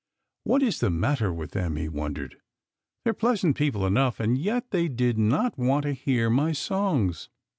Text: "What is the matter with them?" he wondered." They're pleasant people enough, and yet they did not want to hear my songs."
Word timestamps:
"What 0.45 0.63
is 0.63 0.79
the 0.79 0.89
matter 0.89 1.31
with 1.31 1.51
them?" 1.51 1.75
he 1.75 1.87
wondered." 1.87 2.37
They're 3.05 3.13
pleasant 3.13 3.55
people 3.55 3.85
enough, 3.85 4.19
and 4.19 4.35
yet 4.35 4.71
they 4.71 4.87
did 4.87 5.19
not 5.19 5.59
want 5.59 5.83
to 5.83 5.93
hear 5.93 6.27
my 6.27 6.53
songs." 6.53 7.29